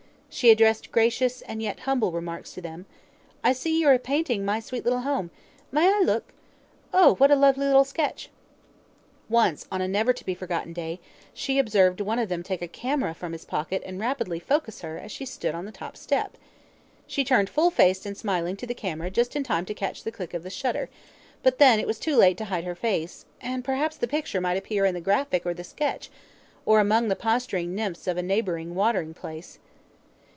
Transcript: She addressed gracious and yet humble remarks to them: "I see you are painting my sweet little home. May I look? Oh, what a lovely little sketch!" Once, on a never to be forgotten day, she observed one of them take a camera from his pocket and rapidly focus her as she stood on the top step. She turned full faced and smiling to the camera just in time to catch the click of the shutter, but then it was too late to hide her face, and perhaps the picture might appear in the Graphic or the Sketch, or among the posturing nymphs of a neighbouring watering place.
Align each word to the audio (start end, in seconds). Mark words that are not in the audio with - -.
She 0.33 0.49
addressed 0.49 0.93
gracious 0.93 1.41
and 1.41 1.61
yet 1.61 1.81
humble 1.81 2.13
remarks 2.13 2.53
to 2.53 2.61
them: 2.61 2.85
"I 3.43 3.51
see 3.51 3.77
you 3.81 3.89
are 3.89 3.97
painting 3.99 4.45
my 4.45 4.61
sweet 4.61 4.85
little 4.85 5.01
home. 5.01 5.29
May 5.73 5.89
I 5.93 5.99
look? 6.05 6.31
Oh, 6.93 7.15
what 7.15 7.31
a 7.31 7.35
lovely 7.35 7.65
little 7.67 7.83
sketch!" 7.83 8.29
Once, 9.27 9.67
on 9.69 9.81
a 9.81 9.89
never 9.89 10.13
to 10.13 10.25
be 10.25 10.33
forgotten 10.33 10.71
day, 10.71 11.01
she 11.33 11.59
observed 11.59 11.99
one 11.99 12.17
of 12.17 12.29
them 12.29 12.43
take 12.43 12.61
a 12.61 12.69
camera 12.69 13.13
from 13.13 13.33
his 13.33 13.43
pocket 13.43 13.83
and 13.85 13.99
rapidly 13.99 14.39
focus 14.39 14.79
her 14.83 14.97
as 14.97 15.11
she 15.11 15.25
stood 15.25 15.53
on 15.53 15.65
the 15.65 15.71
top 15.71 15.97
step. 15.97 16.37
She 17.05 17.25
turned 17.25 17.49
full 17.49 17.69
faced 17.69 18.05
and 18.05 18.15
smiling 18.17 18.55
to 18.55 18.65
the 18.65 18.73
camera 18.73 19.11
just 19.11 19.35
in 19.35 19.43
time 19.43 19.65
to 19.65 19.73
catch 19.73 20.01
the 20.03 20.13
click 20.13 20.33
of 20.33 20.43
the 20.43 20.49
shutter, 20.49 20.89
but 21.43 21.59
then 21.59 21.77
it 21.77 21.85
was 21.87 21.99
too 21.99 22.15
late 22.15 22.37
to 22.37 22.45
hide 22.45 22.63
her 22.63 22.73
face, 22.73 23.25
and 23.41 23.65
perhaps 23.65 23.97
the 23.97 24.07
picture 24.07 24.39
might 24.39 24.55
appear 24.57 24.85
in 24.85 24.93
the 24.93 25.01
Graphic 25.01 25.45
or 25.45 25.53
the 25.53 25.65
Sketch, 25.65 26.09
or 26.65 26.79
among 26.79 27.09
the 27.09 27.17
posturing 27.17 27.75
nymphs 27.75 28.07
of 28.07 28.15
a 28.15 28.23
neighbouring 28.23 28.73
watering 28.75 29.13
place. 29.13 29.59